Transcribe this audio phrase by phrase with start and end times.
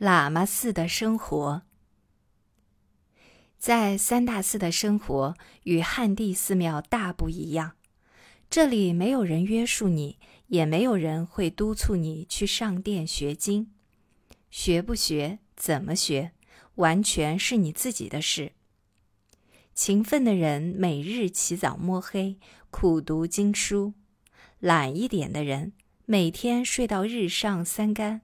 [0.00, 1.62] 喇嘛寺的生活，
[3.58, 7.76] 在三大寺的生活与汉地寺庙大不一样。
[8.50, 10.18] 这里没有人约束你，
[10.48, 13.70] 也没有人会督促你去上殿学经。
[14.50, 16.32] 学不学，怎么学，
[16.74, 18.52] 完全是你自己的事。
[19.74, 22.36] 勤奋的人每日起早摸黑，
[22.70, 23.94] 苦读经书；
[24.58, 25.72] 懒一点的人
[26.04, 28.20] 每天睡到日上三竿，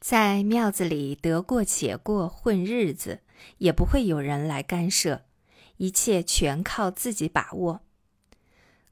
[0.00, 3.20] 在庙子里得过且过混日子，
[3.58, 5.24] 也不会有人来干涉，
[5.78, 7.80] 一切全靠自己把握。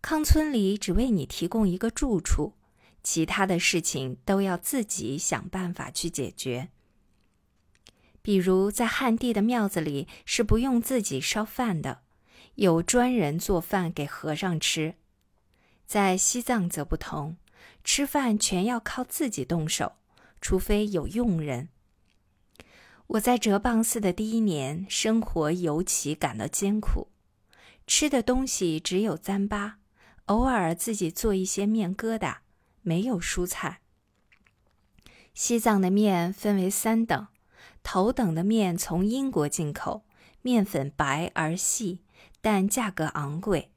[0.00, 2.54] 康村里只为你提供一个住处，
[3.02, 6.68] 其他的事情都要自己想办法去解决。
[8.22, 12.02] 比如在汉地的庙子里是不用自己烧饭的，
[12.54, 14.94] 有专人做饭给和尚吃。
[15.86, 17.36] 在西藏则不同，
[17.82, 19.94] 吃饭全要靠自己动手，
[20.40, 21.68] 除非有佣人。
[23.08, 27.08] 我在哲蚌寺的第一年，生活尤其感到艰苦，
[27.86, 29.74] 吃的东西只有糌粑。
[30.26, 32.36] 偶尔自己做一些面疙瘩，
[32.82, 33.80] 没有蔬菜。
[35.34, 37.26] 西藏的面分为三等，
[37.82, 40.04] 头等的面从英国进口，
[40.42, 42.04] 面粉白而细，
[42.40, 43.70] 但价格昂贵；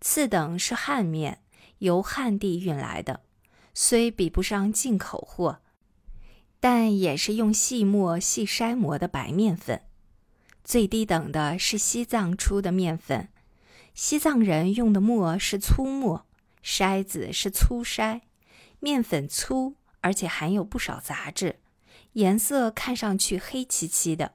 [0.00, 1.44] 次等是汉面，
[1.78, 3.20] 由汉地运来的，
[3.72, 5.60] 虽比不上进口货，
[6.66, 9.80] 但也是用细磨细筛磨的白面粉；
[10.64, 13.28] 最低等的是西藏出的面粉。
[13.92, 16.24] 西藏人用的磨是粗磨，
[16.64, 18.22] 筛子是粗筛，
[18.80, 21.60] 面粉粗，而且含有不少杂质，
[22.14, 24.32] 颜色看上去黑漆漆的。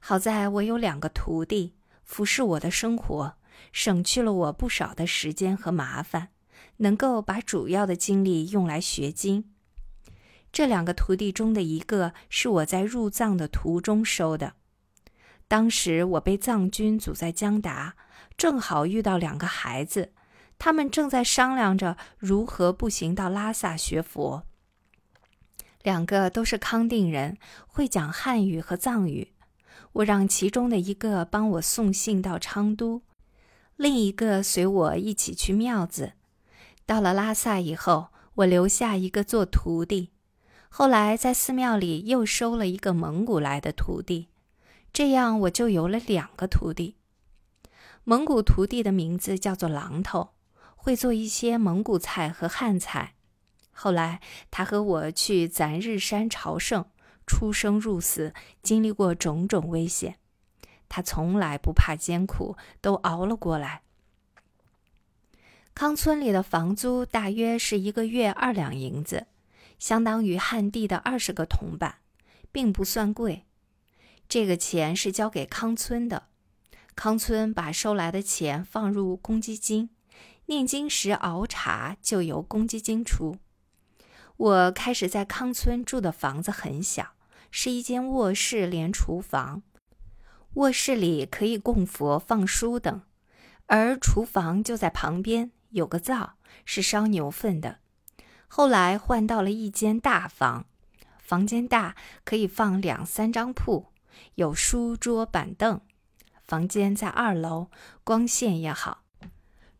[0.00, 3.36] 好在我有两个徒弟服侍我的生活，
[3.70, 6.30] 省去了我不少的时间和麻烦，
[6.78, 9.51] 能够把主要的精力用来学经。
[10.52, 14.52] 这两个徒弟中的一个是我在入藏的途中收的。
[15.48, 17.96] 当时我被藏军阻在江达，
[18.36, 20.12] 正好遇到两个孩子，
[20.58, 24.44] 他们正在商量着如何步行到拉萨学佛。
[25.82, 29.32] 两个都是康定人，会讲汉语和藏语。
[29.94, 33.02] 我让其中的一个帮我送信到昌都，
[33.76, 36.12] 另一个随我一起去庙子。
[36.86, 40.10] 到了拉萨以后，我留下一个做徒弟，
[40.74, 44.28] 后来在寺庙里又收了一个蒙古来的徒弟。
[44.90, 46.96] 这样我就有了两个徒弟。
[48.04, 50.30] 蒙古徒弟的名字叫做榔头，
[50.74, 53.12] 会做一些蒙古菜和汉菜。
[53.70, 56.86] 后来他和我去攒日山朝圣，
[57.26, 60.16] 出生入死，经历过种种危险。
[60.88, 63.82] 他从来不怕艰苦，都熬了过来。
[65.74, 69.26] 康村里的房租大约是一个月二两银子，
[69.82, 71.96] 相当于汉地的二十个铜板，
[72.52, 73.46] 并不算贵。
[74.28, 76.28] 这个钱是交给康村的，
[76.94, 79.90] 康村把收来的钱放入公积金，
[80.46, 83.38] 念经时熬茶就由公积金出。
[84.36, 87.14] 我开始在康村住的房子很小，
[87.50, 89.64] 是一间卧室连厨房，
[90.54, 93.02] 卧室里可以供佛放书等，
[93.66, 96.34] 而厨房就在旁边，有个灶
[96.64, 97.80] 是烧牛粪的。
[98.54, 100.66] 后来换到了一间大房，
[101.18, 103.86] 房间大，可以放两三张铺。
[104.34, 105.80] 有书桌板凳，
[106.44, 107.68] 房间在二楼，
[108.04, 109.04] 光线也好。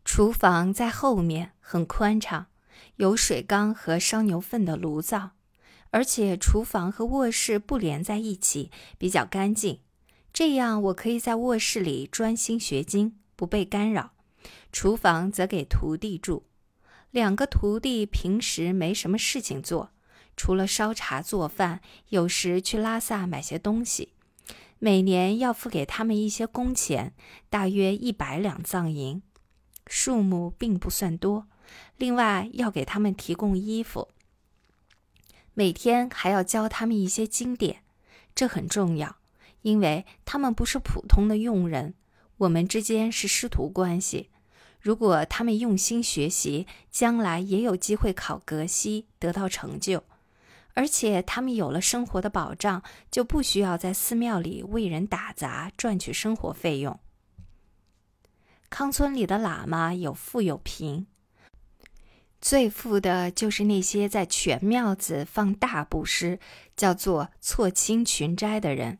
[0.03, 2.47] 厨房在后面，很宽敞，
[2.95, 5.33] 有水缸和烧牛粪的炉灶，
[5.91, 9.81] 而且厨房和卧室不连在一起，比较干净。
[10.33, 14.13] 这样我可以在卧室里专心学经，不被干扰。
[14.71, 16.47] 厨房则给徒弟住，
[17.13, 19.91] 两个徒弟平时没什么事情做，
[20.35, 21.79] 除了烧茶做饭，
[22.09, 24.13] 有时去拉萨买些东西。
[24.79, 27.13] 每年要付给他们一些工钱，
[27.51, 29.21] 大约一百两藏银，
[29.85, 31.45] 数目并不算多。
[31.97, 34.09] 另外要给他们提供衣服，
[35.53, 37.83] 每天还要教他们一些经典，
[38.33, 39.17] 这很重要，
[39.61, 41.93] 因为他们不是普通的佣人，
[42.37, 44.31] 我们之间是师徒关系。
[44.83, 50.03] 如果他们用心学习，将来也有机会考格西，得到成就。
[50.73, 56.99] 而且他们有了生活的保障，就不需要在寺庙里为人打杂赚取生活费用。
[58.69, 61.07] 康村里的喇嘛有富有贫，
[62.41, 66.39] 最富的就是那些在全庙子放大布施，
[66.75, 68.99] 叫做错清群斋的人。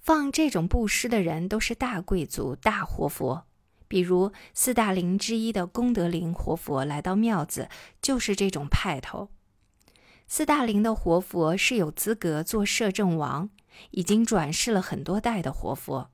[0.00, 3.46] 放这种布施的人都是大贵族、大活佛，
[3.90, 7.68] 比如四大灵之一的功德林活佛来到庙子，
[8.00, 9.30] 就是这种派头。
[10.28, 13.50] 四大灵的活佛是有资格做摄政王，
[13.90, 16.12] 已经转世了很多代的活佛。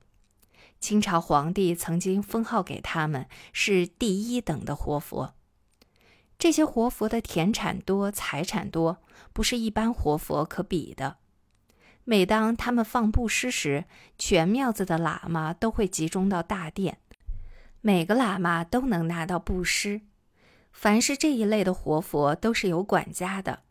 [0.79, 5.35] 清朝皇帝曾经封号给他们是第一等的活佛。
[6.39, 8.97] 这些活佛的田产多，财产多，
[9.33, 11.17] 不是一般活佛可比的。
[12.03, 13.85] 每当他们放布施时，
[14.17, 16.97] 全庙子的喇嘛都会集中到大殿，
[17.87, 20.01] 每个喇嘛都能拿到布施。
[20.73, 23.61] 凡是这一类的活佛，都是有管家的。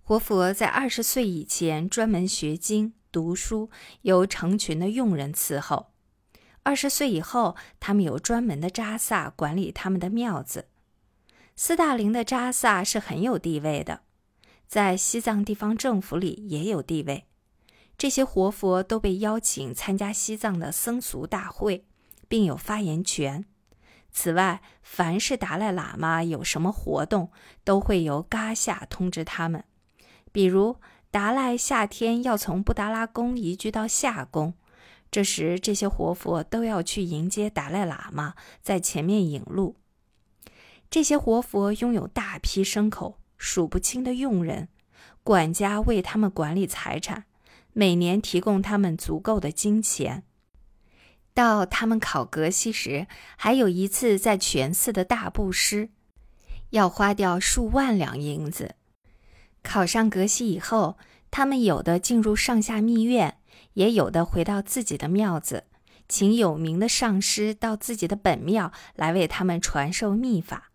[0.00, 3.68] 活佛在二十岁以前专门学经读书，
[4.02, 5.86] 由成群的佣人伺候；
[6.62, 10.68] 二十岁以后，他们有专门的扎萨管理他们的庙子。
[11.56, 14.02] 斯大林的扎萨是很有地位的，
[14.68, 17.24] 在西藏地方政府里也有地位。
[17.96, 21.87] 这些活佛都被邀请参加西藏的僧俗大会，
[22.28, 23.44] 并有发言权。
[24.10, 27.30] 此外，凡是达赖喇嘛有什么活动，
[27.64, 29.64] 都会由噶夏通知他们。
[30.30, 30.76] 比如，
[31.10, 34.54] 达赖夏天要从布达拉宫移居到夏宫，
[35.10, 39.76] 这时这些活佛都要去迎接达赖喇嘛，在前面引路。
[40.90, 44.68] 这些活佛拥有大批牲口、数不清的佣人，
[45.22, 47.24] 管家为他们管理财产。
[47.74, 50.24] 每年提供他们足够的金钱。
[51.38, 53.06] 到他们考格西时，
[53.36, 55.90] 还有一次在全寺的大布施，
[56.70, 58.74] 要花掉数万两银子。
[59.62, 60.98] 考上格西以后，
[61.30, 63.38] 他们有的进入上下密院，
[63.74, 65.66] 也有的回到自己的庙子，
[66.08, 70.72] 请有名的上师到自己的本庙来为他们传授秘法。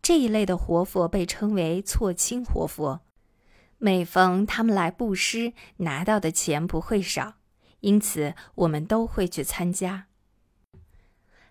[0.00, 3.00] 这一类的活佛被称为错亲活佛。
[3.78, 7.35] 每逢他们来布施，拿到的钱不会少，
[7.86, 10.08] 因此我们都会去参加。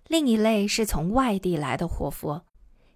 [0.07, 2.45] 另一类是从外地来的活佛，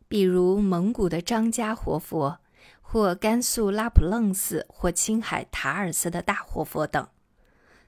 [0.09, 2.39] 比如蒙古的张家活佛，
[2.81, 7.07] 或甘肃拉卜楞寺或青海塔尔寺的大活佛等。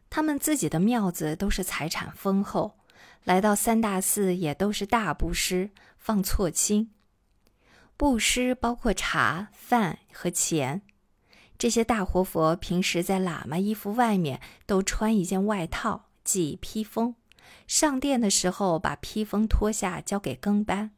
[0.10, 2.78] 他们自己的庙子都是财产丰厚，
[3.26, 6.92] 来到三大寺也都是大布施，放错亲。
[7.98, 10.84] 布施包括茶、饭和钱。
[11.62, 17.14] 这些大活佛平时在喇嘛衣服外面都穿一件外套，即披风。
[17.68, 20.90] 上殿的时候把披风脱下交给跟班，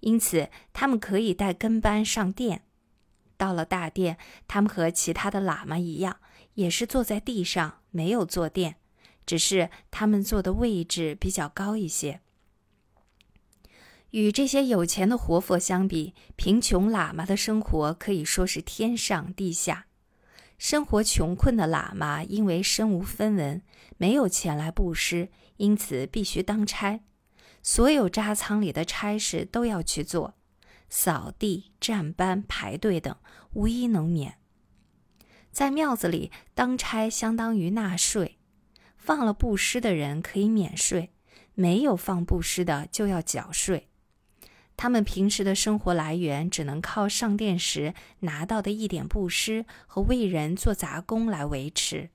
[0.00, 2.62] 因此他们可以带跟班上殿。
[3.36, 4.16] 到了大殿，
[4.48, 6.16] 他们和其他的喇嘛一样，
[6.54, 8.76] 也是坐在地上，没有坐垫，
[9.26, 12.22] 只是他们坐的位置比较高一些。
[14.12, 19.88] 与这些有钱的活佛相比，贫穷喇嘛的生活可以说是天上地下。
[20.60, 23.62] 生活穷困的喇嘛，因为身无分文，
[23.96, 27.00] 没有钱来布施，因此必须当差。
[27.62, 30.34] 所有扎仓里的差事都要去做，
[30.90, 33.16] 扫地、站班、排队等，
[33.54, 34.36] 无一能免。
[35.50, 38.36] 在庙子里当差，相当于纳税。
[38.98, 41.14] 放了布施的人可以免税，
[41.54, 43.88] 没有放布施的就要缴税。
[44.82, 52.08] 他们平时的生活来源只能靠上殿时拿到的一点布施和为人做杂工来维持，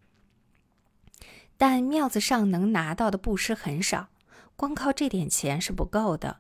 [1.58, 4.08] 但庙子上能拿到的布施很少，
[4.56, 6.38] 光靠这点钱是不够的。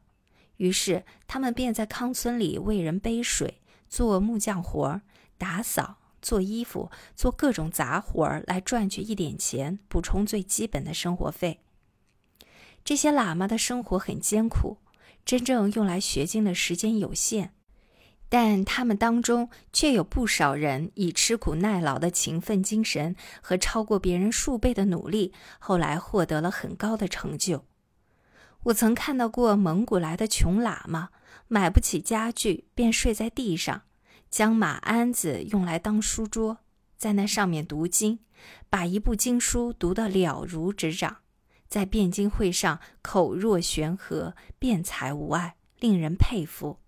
[0.57, 5.01] 于是他们便在康村里为人背水、做木匠活、
[5.38, 11.59] 打扫、做衣服、做各种杂活来赚取一点钱，补充最基本的生活费。
[12.83, 14.80] 这些喇嘛的生活很艰苦。
[15.25, 17.51] 真正用来学经的时间有限，
[18.29, 27.65] 但他们当中却有不少人以吃苦耐劳的勤奋精神和超过别人数倍的努力，后来获得了很高的成就。
[28.65, 31.09] 我曾看到过蒙古来的穷喇嘛，
[31.47, 33.81] 买不起家具，便睡在地上，
[34.29, 36.59] 将马鞍子用来当书桌，
[36.97, 38.19] 在那上面读经，
[38.69, 41.17] 把一部经书读得了如指掌。
[41.68, 46.80] 在辩经会上口若悬河，辩才无碍，令人佩服。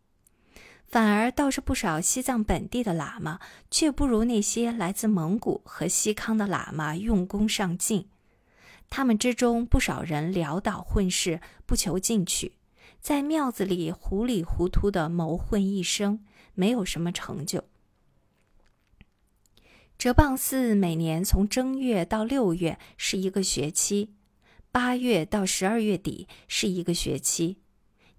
[0.86, 8.08] 反而倒是不少西藏本地的喇嘛，却不如那些来自蒙古和西康的喇嘛用功上进。
[8.90, 12.54] 他们之中不少人潦倒混世，不求进取，
[13.02, 17.66] 在庙子里糊里糊涂的谋混一生，没有什么成就。
[19.98, 24.14] 哲蚌寺每年从正月到六月是一个学期。
[24.78, 27.58] 八月到十二月底是一个学期，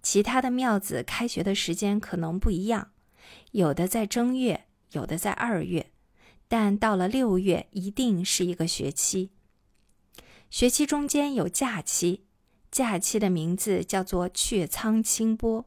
[0.02, 2.90] 其他的庙子开学的时间可能不一样，
[3.52, 5.92] 有的在正月，有的在二月，
[6.48, 9.30] 但到了六月一定是一个学期。
[10.50, 12.24] 学期中间有假期，
[12.72, 15.64] 假期的名字叫做雀仓清波。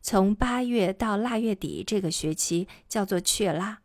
[0.00, 3.82] 从八月到腊月底这个学期叫做雀拉，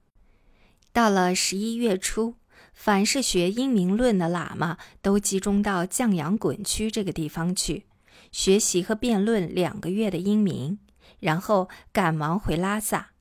[0.92, 2.34] 到了十一月初，
[2.78, 7.88] 凡是学阴明论的喇嘛都集中到降阳滚区这个地方去
[8.32, 10.78] 学习和辩论两个月的阴明，
[11.20, 13.14] 然后赶忙回拉萨。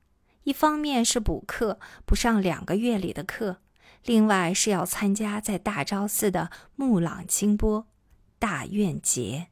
[0.45, 3.57] 一方面是补课，不上两个月里的课；
[4.05, 7.89] 另外是要参加在大昭寺的木朗清波
[8.39, 9.49] 大愿节。